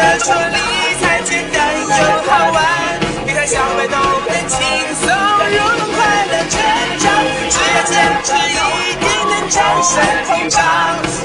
[0.00, 0.58] 得说理
[0.98, 1.86] 财简单又
[2.22, 2.58] 好玩，
[3.26, 4.56] 理财小白都能轻
[4.94, 6.56] 松入门，快乐成
[6.98, 7.04] 长。
[7.50, 7.92] 只要坚
[8.24, 8.50] 持，一
[8.98, 9.92] 定能战胜
[10.26, 10.58] 通胀，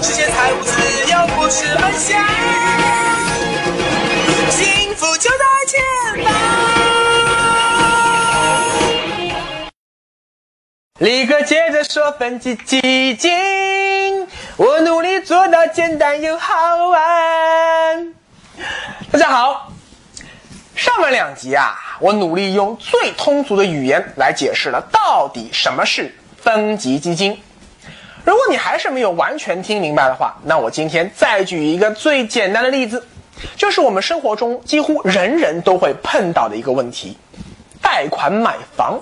[0.04, 0.72] 实现财务自
[1.10, 2.22] 由不是梦想，
[4.52, 5.74] 幸福就在前
[6.26, 6.28] 方。
[11.00, 18.14] 李哥接着说分级基金，我努力做到简单又好玩。
[19.12, 19.72] 大家好，
[20.76, 27.38] 上面两集啊，我努力用最通俗的语言来解释了到底什么是分级基金。
[28.24, 33.06] 如果你还是没有完全听明白的话，那我今天再举一个最简单的例子，
[33.58, 37.18] 就是我们生活中几乎人人都会碰到的一个问题：
[37.82, 39.00] 贷款买房。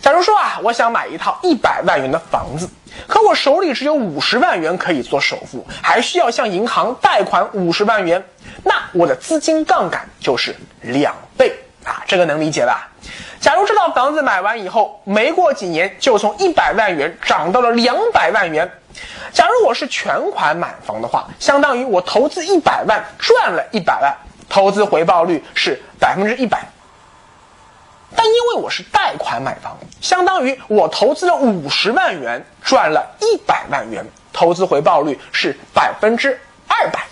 [0.00, 2.68] 假如说啊，我想买一套一百万元的房子，
[3.06, 8.24] 可我手里只有五十万元可以做首付，还需要向银行贷款五十万元，
[8.62, 11.52] 那我的资金杠杆就是两倍
[11.84, 12.88] 啊，这个能理解吧？
[13.40, 18.70] 假如这套房子买完以后，没过几年就从一百万元涨到了两百万元，
[19.32, 24.16] 假如我是全款买房的话，相当于我投资一百万赚了一百万，
[24.48, 26.64] 投资回报率是百分之一百。
[28.14, 37.04] 但因为我是贷款买房，相当于我投资了五十万元，赚了一百万元，投资回报率是百分之二百。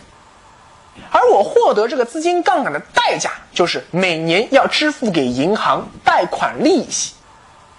[1.11, 7.15] 而我获得这个资金杠杆的代价，就是每年要支付给银行贷款利息。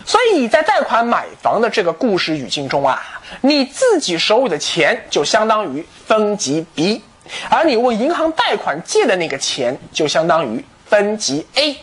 [0.04, 7.04] 所以在贷款买房的这个故事语境中啊，你自己手里的钱就相当于分级 B，
[7.50, 11.78] 而你问银行贷款借的那个钱就相当于分级 A。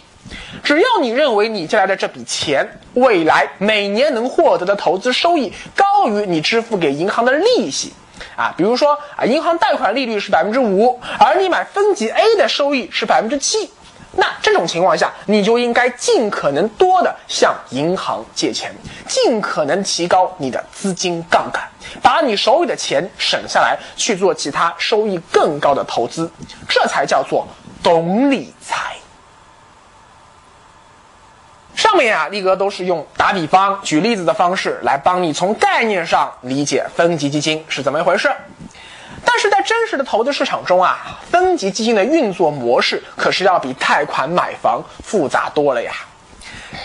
[0.63, 7.95] 只要你认为你借来的这笔钱未来每年能获得的投资收益高于你支付给银行的利息，
[8.39, 13.69] 啊，比如说啊，银行贷款利率是百分之五，而你买分级 A 的收益是百分之七，
[14.13, 18.73] 那这种情况下，你就应该尽可能多的向银行借钱，
[19.09, 21.69] 尽可能提高你的资金杠杆，
[22.01, 26.31] 把你手里的钱省下来去做其他收益更高的投资，
[26.69, 27.45] 这才叫做
[27.83, 28.95] 懂理财。
[31.75, 38.31] 上面啊，力哥都是用打比方、举例子的方式来帮你从概念上理解分级基金是怎么一回事。
[39.25, 45.93] 但是在真实的投资市场中啊，分级基金的运作模式可是要比贷款买房复杂多了呀。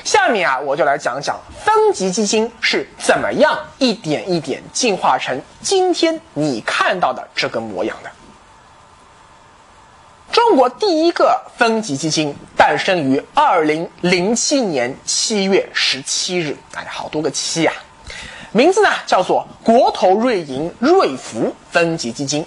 [0.03, 8.09] 下面啊，我就来讲讲分级基金是怎么样一点一点进化成今天你看到的这个模样的。
[10.53, 17.73] 中国第一个分级基金诞生于二零零七年七月十七日，哎，好多个七啊！
[18.51, 22.45] 名字呢叫做国投瑞银瑞福分级基金。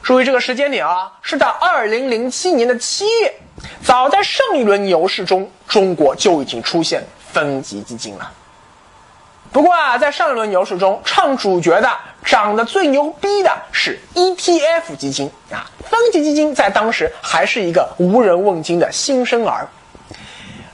[0.00, 3.34] 注意这个时间点啊，是在二零零七年的七月。
[3.82, 8.32] 早在上一轮牛市中，中国就已经出现分级基金了。
[9.52, 11.90] 不过啊，在上一轮牛市中，唱主角的、
[12.24, 15.64] 涨得最牛逼的是 ETF 基金啊。
[15.88, 19.66] 分级基金在当时还是一个无人问津的新生儿。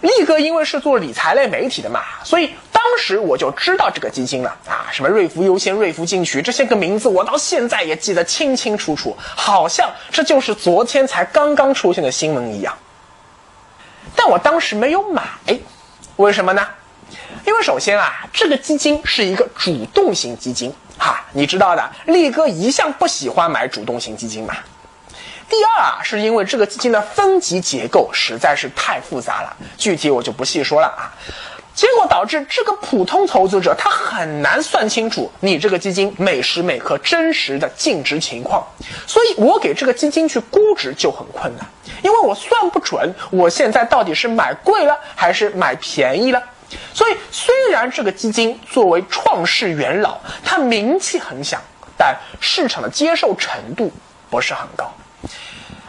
[0.00, 4.84] 力哥因为是做理财类媒体的嘛，所以当时我就知道这个基金了啊。
[4.92, 12.76] 什么瑞福优先、瑞福进取这些个名字，我到现在也记得清清楚楚，好像这就是昨天才刚刚出现的新闻一样。
[14.14, 15.22] 但我当时没有买，
[16.16, 16.66] 为什么呢？
[17.44, 24.54] 因为首先啊，这个基金是一个主动型基金，哈，你知道的，力哥一向不喜欢买主动型基金嘛。
[25.48, 31.12] 第二啊，是因为这个基金的分级结构实在是太复杂了，具体我就不细说了啊。
[31.74, 38.64] 结果导致这个普通投资者他很难算清楚你这个基金每时每刻真实的净值情况，
[39.06, 41.66] 所以我给这个基金去估值就很困难，
[42.02, 46.42] 因为我算不准我现在到底是买贵了还是买便宜了。
[46.92, 51.60] 所以，虽然这个基金作为创世元老，它名气很响，
[51.96, 53.90] 但市场的接受程度
[54.30, 54.92] 不是很高。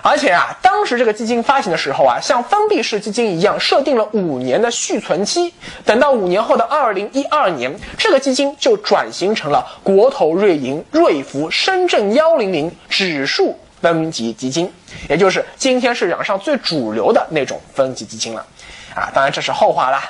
[0.01, 5.51] 而且啊，当时这个基金发行的时候啊，像封闭式基金一样，设定了五年的续存期。
[5.83, 14.71] 等到五年后的二零一二年，这个基金就转型成了国投瑞银瑞孚深圳幺零零指数分级基金，
[15.09, 18.45] 也就是今天市场上最主流的那种分级基金了。
[18.93, 20.03] 啊，当然这是后话啦。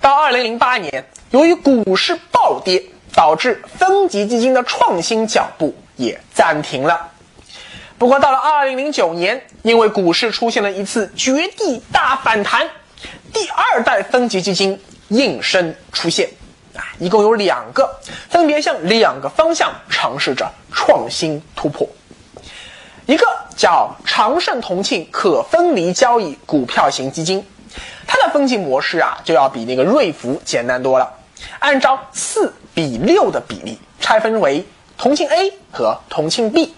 [0.00, 2.82] 到二零零八年，由于股市暴跌，
[3.14, 7.10] 导致分级基金的创新脚步也暂停了。
[7.98, 12.66] 不过到了二零零九年，因为股市出现了一次绝地大反弹，
[13.32, 16.30] 第二代分级基金应声出现，
[16.76, 18.00] 啊，一共有两个，
[18.30, 21.86] 分别向两个方向尝试着创新突破。
[23.06, 27.44] 一个叫长盛同庆可分离交易股票型基金，
[28.06, 31.12] 它的分级模式啊就要比那个瑞福简单多了，
[31.58, 34.64] 按照四比六的比例拆分为
[34.96, 36.74] 同庆 A 和同庆 B，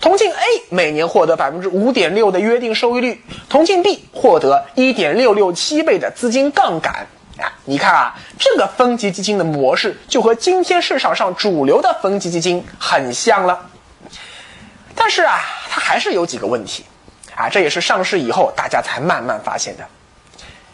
[0.00, 7.06] 同庆 A 每年获得百分之五点六的约定收益率，同庆 B 获得一点六六七倍的资金杠杆。
[7.38, 13.58] 啊，你看啊，这个分级基金的模式就和今天市场上主流的分级基金很像了。
[14.94, 15.40] 但是啊，
[15.70, 16.84] 它还是有几个问题，
[17.34, 19.84] 啊，这也是上市以后大家才慢慢发现的。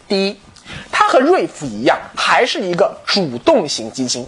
[0.09, 0.37] 第一，
[0.91, 4.27] 它和瑞福一样，还是一个主动型基金，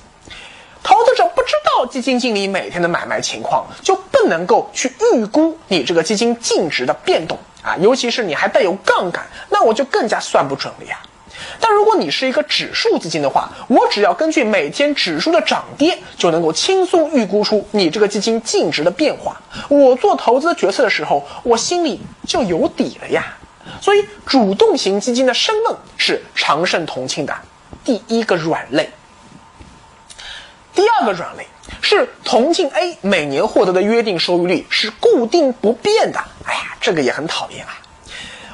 [0.82, 10.98] 投资者不知道基金经理每天的买卖情况，就不能够去预估你这个基金净值的变动啊，尤其是你还带有杠杆，那我就更加算不准了呀。
[11.58, 19.40] 但如果你是一个指数基金的话，我只要根据每天指数的涨跌，就能够轻松预估出你这个基金净值的变化。
[19.68, 23.34] 我做投资决策的时候，我心里就有底了呀。
[23.80, 27.34] 所以，主动型基金的申论是长盛同庆的
[27.84, 28.90] 第一个软肋。
[30.74, 31.46] 第二个软肋
[31.82, 36.18] 是同庆 A 每年获得的约定收益率是固定不变的。
[36.46, 37.76] 哎呀，这个也很讨厌啊。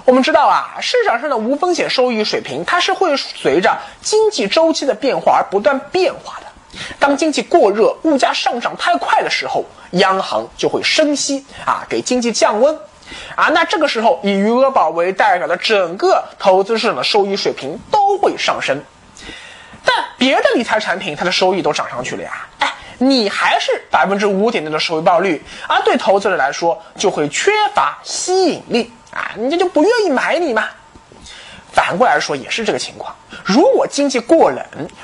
[0.04, 6.46] 我们知道啊，市场上的无风险收益水平，它是会随着经济周期的变化而不断变化的。
[6.98, 12.78] 当经济过热、物价上涨太快的时候，央行就会升息啊，给经济降温
[13.34, 13.48] 啊。
[13.52, 18.82] 那这个时候，以余额宝为代表的整个投资市场的收益水平都会上升。
[19.84, 28.92] 但别的理财产品，它的收益都涨上去了呀，哎，你还是百分之五点六的收益报率，而对投资者来说，就会缺乏吸引力。
[29.12, 30.68] 啊，人家就不愿意买你嘛？
[31.72, 33.14] 反过来说也是这个情况。
[33.44, 34.62] 如果经济过冷，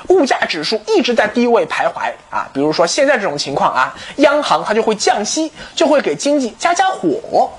[0.09, 7.51] 物价指数一直在低位徘徊啊，比如说现在这种情况啊，央行它就会降息，就会给经济加加火，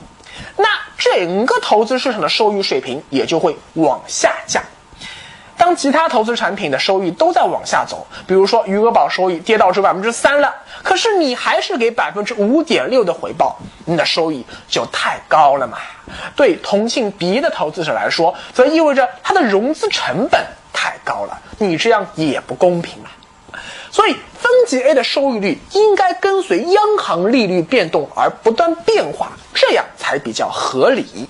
[0.56, 4.62] 那整个投资市场的收益水平也就会往下降。
[5.56, 10.52] 当其他投资产品的收益都在往下走，比如说余额宝收益跌到只百分之三了，
[10.82, 15.78] 可是你还是给百分之五点六的回报，你的收益就太高了嘛？
[16.36, 23.08] 对同性别的投资者来说，则意味着它的融资成本太高了，你这样也不公平嘛？
[23.94, 31.29] 所以分级 A 的收益率应该跟随央行利率变动而不断变化，这样才比较合理。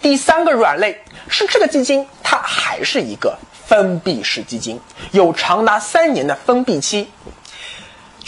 [0.00, 0.98] 第三个软肋
[1.28, 3.36] 是这个基金，它还是一个
[3.66, 4.80] 封闭式基金，
[5.10, 7.12] 有长达三年的封闭期，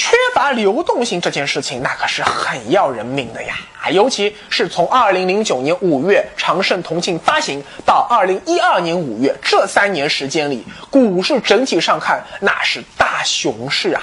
[0.01, 3.55] 缺乏流动性这件事情，那可是很要人命的呀！
[3.83, 14.01] 啊，尤其是从二零零九年五月长盛同庆发行到二零一二年五月这三年时间里，股市整体上看那是大熊市啊，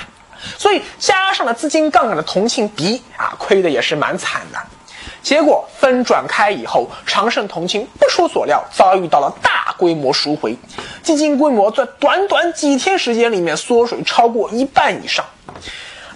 [0.56, 4.60] 所以加上了资金杠杆的同庆鼻啊，亏的也是蛮惨的。
[5.24, 10.56] 结果分转开以后，长盛同庆不出所料遭遇到了大规模赎回，
[11.02, 15.26] 基金规模在短短几天时间里面缩水超过一半以上。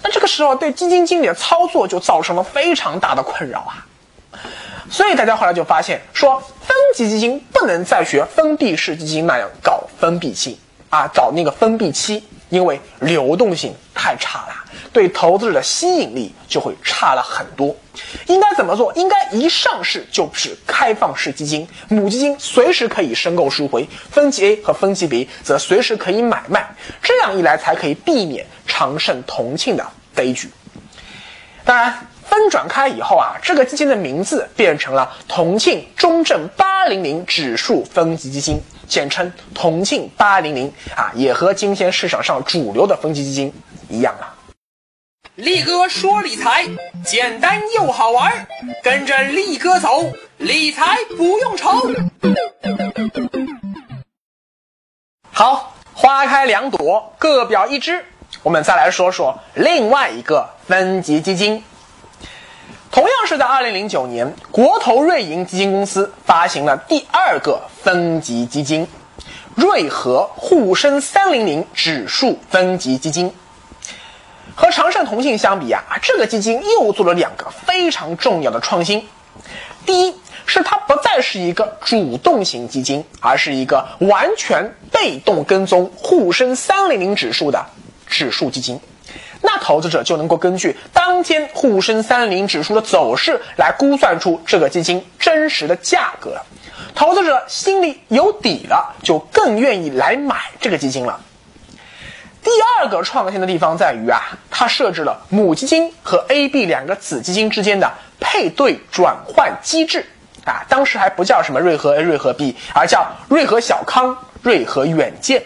[0.03, 3.85] 那这个时候对基金经理的操作就造成了非常大的困扰啊！
[4.89, 10.59] 所以大家后来就发现说，分级基金不能再学封闭式基金那样搞封闭期
[10.89, 14.55] 啊，搞那个封闭期，因为流动性太差了。
[14.93, 17.73] 对投资者的吸引力就会差了很多。
[18.27, 18.93] 应该怎么做？
[18.93, 26.75] 应该一上市就是开放式基金，母基金随时可以申购赎回，分级 A 和分级 B 则随时可以买卖。
[27.01, 30.49] 这样一来才可以避免长盛同庆的悲剧。
[31.63, 38.61] 当然，分转开以后啊，这个基金的名字变成了同庆中证八零零指数分级基金，
[38.91, 40.67] 简称同庆八零零
[40.97, 43.53] 啊，也和今天市场上主流的分级基金
[43.87, 44.35] 一样了。
[45.35, 46.67] 力哥说理财
[47.05, 48.45] 简单又好玩，
[48.83, 51.89] 跟着力哥走，理财不用愁。
[55.31, 58.03] 好，花开两朵，各表一枝。
[58.43, 61.63] 我们再来说说另外一个分级基金。
[62.91, 68.85] 同样是在二零零九年，国投瑞银基金公司发行了第二个分级基金——
[69.55, 73.33] 瑞和沪深三零零指数分级基金。
[74.55, 79.07] 和长盛同庆相比啊，这个基金又做了两个非常重要的创新。
[79.85, 87.65] 第一是它不再是一个主动型基金，而是一个完全被动跟踪沪深三零零指数的
[88.05, 88.77] 指数基金。
[89.41, 96.37] 那投资者就能够根据当天沪深三零指数的走势来估算出这个基金真实的价格。
[96.93, 101.19] 投资者心里有底了，就更愿意来买这个基金了。
[102.43, 104.19] 第二个创新的地方在于啊，
[104.49, 110.05] 它设置了母基金和 A、B 两个子基金之间的配对转换机制
[110.43, 110.65] 啊。
[110.67, 115.43] 当时还不叫什么瑞和 A、瑞和 B，而叫瑞和小康、瑞和远见。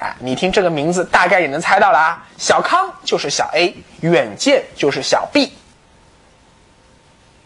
[0.00, 2.26] 啊，你听这个名字，大概也能猜到了啊。
[2.38, 5.52] 小康就是小 A，远见就是小 B。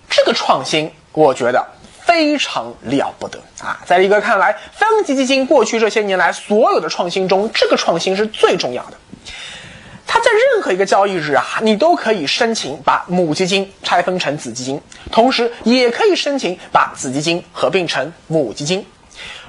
[0.09, 1.67] 这个创新，我觉得
[2.01, 3.81] 非常了不得啊！
[3.85, 8.97] 在一个看来，分级基金过去这些年来所有的创新中，这个创新是最重要的。
[10.07, 14.81] 它在任何一个交易日啊，你都可以申请把母基金拆分成子基金，
[15.11, 18.87] 同时也可以申请把子基金合并成母基金。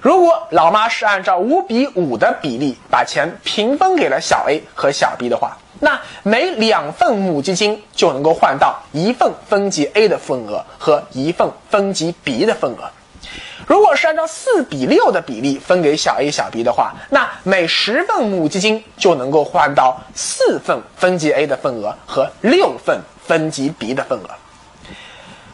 [0.05, 12.91] 如果老妈是按照五比五的比例把钱平分给了小 A 和小 B 的话，那每两份母基金就能够换到一份分级 A 的份额和一份分级 B 的份额。
[13.65, 24.29] 如果是按照四比六的比例分给小 A 小 B 的话，那每十份母基金就能够换到四份分级 A 的份额和六份分级 B 的份额。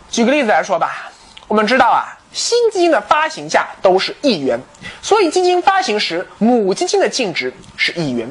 [0.10, 1.10] 举个例子来说吧，
[1.48, 2.18] 我们知道啊。
[2.34, 4.60] 新基金的发行价都是一元，
[5.02, 8.30] 所以基金发行时母基金的净值是一元，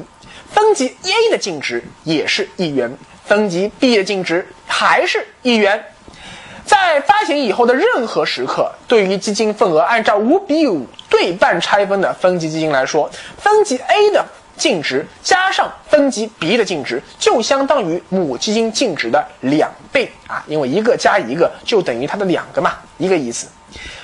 [0.51, 2.91] 分级 A 的净值也是一元，
[3.25, 5.85] 分级 B 的净值还是一元。
[6.63, 14.25] 在发行以后的任何时刻，对于基金份额按照五比五对半拆分的分级基金来说，分级 A 的
[14.57, 23.47] 净值加上分级 B 的净值就相当于母基金净值的两倍啊，因为一个加一个就等于它的两个嘛，一个意思。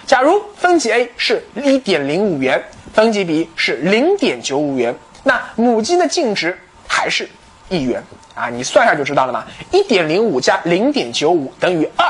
[0.05, 2.63] 假如分级 A 是一点零五元，
[2.93, 7.29] 分级 B 是零点九五元，那母基金的净值还是
[7.69, 8.01] 一元
[8.33, 8.49] 啊？
[8.49, 9.45] 你算一下就知道了嘛。
[9.71, 12.05] 一点零五加零点九五等于二，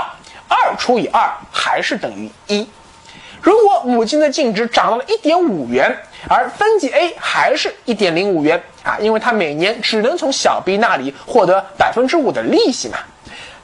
[0.48, 2.68] 二除以二还是等于一。
[3.42, 5.96] 如果母基金的净值涨到了一点五元，
[6.28, 12.98] 而分级 A 还是一点零五元啊，因为它每年只能从小 B 那里获得百分之五的利息嘛。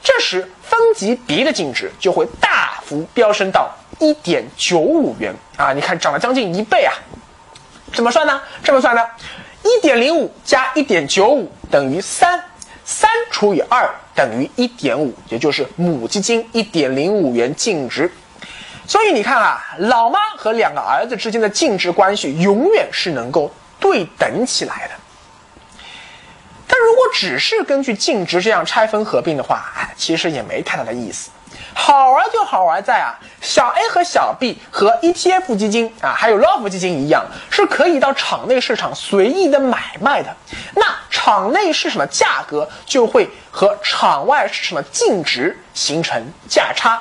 [0.02, 3.70] 这时分级 B 的净值就会大幅飙升到。
[4.00, 5.72] 一点九五元啊！
[5.72, 6.92] 你看涨了将近一倍啊！
[7.92, 8.42] 怎么算呢？
[8.62, 9.08] 这么算的：
[9.62, 12.42] 一点零五加一点九五等于三，
[12.84, 18.10] 三除以二等于一点五，也就是母基金一点零五元净值。
[18.86, 24.94] 所以你看啊，老妈和两个儿子之间的净值关系永远是能够对等起来的。
[26.66, 31.30] 但如果只是根据净值这样拆分合并的话，哎，其实也没太大的意思。
[31.72, 40.34] 好玩就好玩在啊，小 A 和小 B 和 ETF 基金啊，还有 LOF 基金一样，是可以到场内市场随意的买卖的。
[40.74, 47.00] 那场内市场的价格就会和场外市场的净值形成价差。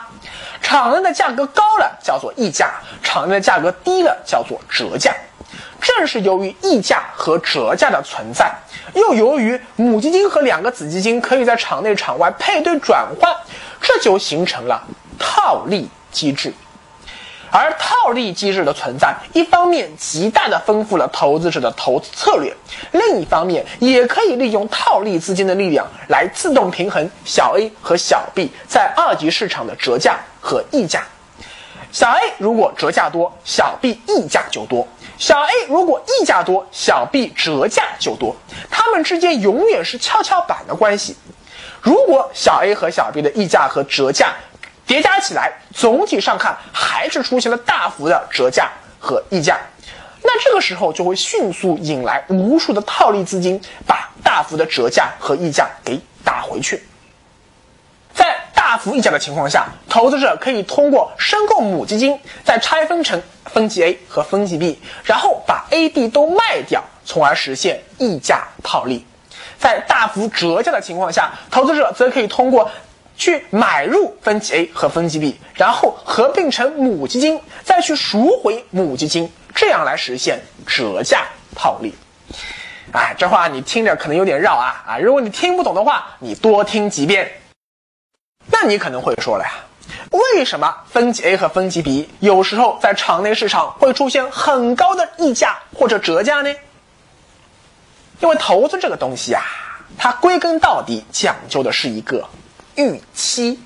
[0.64, 2.72] 场内的价格高了叫做溢价，
[3.04, 5.14] 场内的价格低了叫做折价。
[5.80, 8.52] 正是由于溢价和折价的存在，
[8.96, 13.32] 又由于母基金和两个子基金可以在场内场外配对转换。
[13.82, 14.82] 这就形成了
[15.20, 16.54] 套利机制，
[17.56, 22.52] 而套利机制的存在，一方面极大的丰富了投资者的投资策略，
[22.94, 31.04] 另一方面也可以利用套利资金的力量来自动平衡小 A 和小 B 在二级市场的折价和溢价。
[31.92, 34.88] 小 A 如果折价多，小 B 溢价就多；
[35.20, 38.36] 小 A 如果溢价多，小 B 折价就多。
[38.72, 41.16] 它们之间永远是跷跷板的关系。
[41.84, 44.34] 如果小 A 和小 B 的溢价和折价
[44.86, 49.58] 叠加起来，总体上看还是出现了大幅的折价和溢价，
[50.22, 56.84] 那这个时候就会迅速引来无数的套利资金，把大幅的折价和溢价给打回去。
[58.14, 69.06] 在大幅溢价的情况下，投资者可以通过申购母基金，再拆分成分级 A 和分级 B，然后把 A、B 都卖掉，从而实现溢价套利。
[69.58, 72.70] 在大幅折价的情况下，投资者则可以通过
[73.16, 81.94] 去买入分级 A 和分级 B，然后合并成母基金，再去赎回母基金，这样来实现折价套利。
[82.92, 84.98] 哎，这话你听着可能有点绕啊啊！
[85.00, 87.32] 如果你听不懂的话，你多听几遍。
[88.52, 89.52] 那你可能会说了呀，
[90.12, 96.54] 为什么分级 A 和分级 B 有时候在场内市场会出现很高的溢价或者折价呢？
[98.20, 99.42] 因为投资这个东西啊，
[99.98, 102.28] 它归根到底讲究的是一个
[102.76, 103.60] 预期。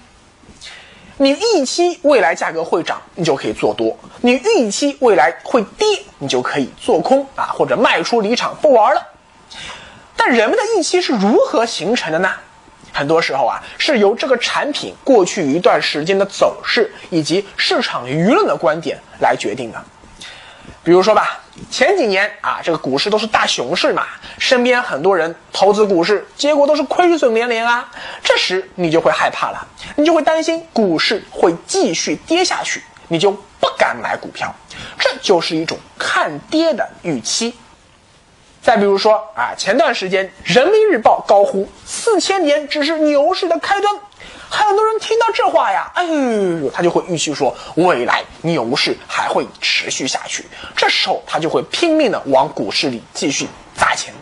[1.17, 5.87] 你预期未来价格会涨，你就可以做多；你预期未来会跌，
[6.19, 9.01] 你就可以做空啊，或者卖出离场不玩了。
[10.15, 12.31] 但人们的预期是如何形成的呢？
[12.93, 19.83] 很多时候啊，是由这个产品过去一段时间的走势以及市场舆论的观点来决定的。
[20.83, 24.07] 比如说吧，前几年啊，这个股市都是大熊市嘛，
[24.37, 27.89] 身边很多人投资股市，结果都是亏损连连啊。
[28.23, 34.53] 这时你就会害怕了，你就会担心股市会继续跌下去，你就不敢买股票，
[34.97, 37.53] 这就是一种看跌的预期。
[38.61, 43.93] 再比如说啊，前段时间《人民日报》高呼四千点只是牛市的开端。
[44.49, 54.13] 很多人听到这话呀，哎呦，他就会预期说未来牛市还会持续下去，这时候他就会拼命的往股市里继续砸钱。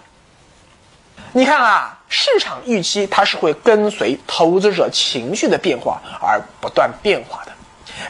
[1.31, 7.51] 你看啊，市场预期它是会跟随投资者情绪的变化而不断变化的。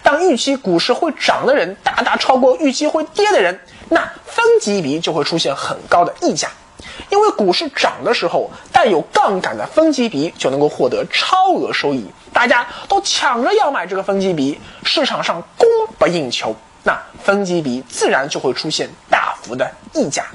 [0.04, 6.50] 当预期股市会涨的人大大超过预期会跌的人，那分级比就会出现很高的溢价。
[7.10, 20.26] 因为股市涨的时候，带有杠杆的分级比就能够获得超额收益，大家都抢着要买这个分级比，市场上供不应求，那分级比自然就会出现大幅的溢价。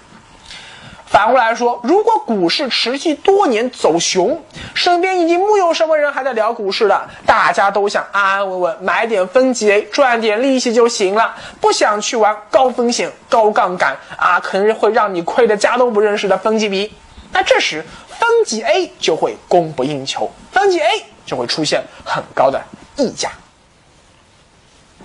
[1.10, 4.40] 反过来说，如果股市持续多年走熊，
[4.74, 16.92] 身边已经木有什么人还在聊股市了，大家都想安安稳稳买点分级 A 赚点利息就行了，不想去玩高风险、高杠杆啊，可能会让你亏的家都不认识的分级 B。
[17.32, 22.62] 那这时分级 A 就会供不应求，分级 A 就会出现很高的
[22.94, 23.32] 溢价。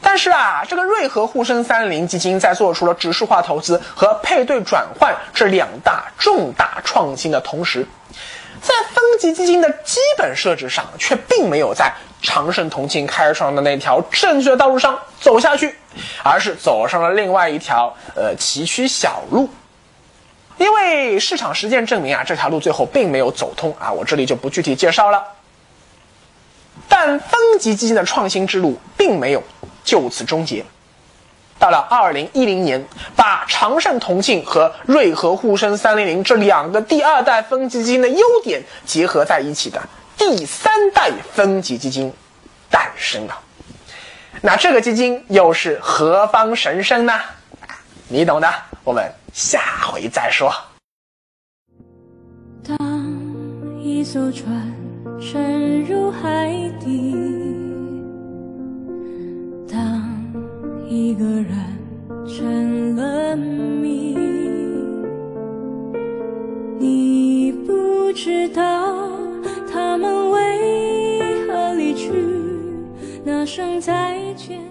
[0.02, 7.86] 但是啊，这个瑞和沪深三零基金在做出了指数化投资和配对转换这两大重大创新的同时，
[8.62, 15.75] 在分级基金的基本设置上，却并没有在长盛同庆开创的那条正确的道路上走下去，
[16.24, 19.50] 而是走上了另外一条呃崎岖小路。
[20.58, 25.24] 因为市场实践证明啊，这条路最后并没有走通啊，我这里就不具体介绍了。
[26.88, 29.44] 但分级基金的创新之路并没有。
[29.86, 30.65] 就此终结。
[31.58, 39.82] 到了二零一零年，把长盛同庆和瑞和沪深三零零这两个第二代分级基金的优点结合在一起的
[40.18, 42.12] 第三代分级基金
[42.70, 43.39] 诞生了。
[44.42, 47.14] 那这个基金又是何方神圣呢？
[48.09, 50.53] 你懂的，我们下回再说。
[52.68, 52.77] 当
[53.81, 54.74] 一艘船
[55.22, 56.51] 沉入海
[56.83, 57.45] 底。
[61.05, 61.46] 一个人
[62.25, 64.18] 成了谜，
[66.79, 69.07] 你不知道
[69.72, 72.11] 他们为何离去，
[73.24, 74.65] 那声再见。